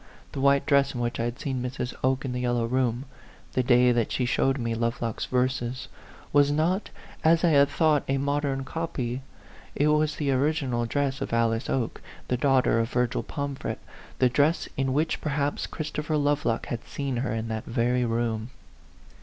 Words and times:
The 0.31 0.41
white 0.41 0.65
dress 0.65 0.95
in 0.95 0.99
which 0.99 1.19
I 1.19 1.25
had 1.25 1.37
seen 1.39 1.61
Mrs. 1.61 1.93
Oke 2.03 2.25
in 2.25 2.31
the 2.31 2.39
yellow 2.39 2.65
room, 2.65 3.05
the 3.53 3.61
day 3.61 3.91
that 3.91 4.11
she 4.11 4.25
showed 4.25 4.57
me 4.57 4.73
Lovelock's 4.73 5.25
verses, 5.27 5.89
was 6.33 6.49
not, 6.49 6.89
as 7.23 7.43
I 7.43 7.49
had 7.49 7.69
thought, 7.69 8.01
a 8.07 8.17
modern 8.17 8.63
copy; 8.63 9.21
it 9.75 9.89
was 9.89 10.15
the 10.15 10.31
original 10.31 10.87
dress 10.87 11.21
of 11.21 11.33
Alice 11.33 11.69
Oke, 11.69 12.01
the 12.29 12.35
daughter 12.37 12.79
of 12.79 12.89
Virgil 12.89 13.21
Pomfret 13.21 13.77
the 14.17 14.27
dress 14.27 14.67
in 14.75 14.91
which, 14.93 15.21
perhaps, 15.21 15.67
Chris 15.67 15.91
topher 15.91 16.17
Lovelock 16.17 16.65
had 16.65 16.83
seen 16.83 17.17
her 17.17 17.31
in 17.31 17.47
that 17.49 17.65
very 17.65 18.03
room. 18.03 18.49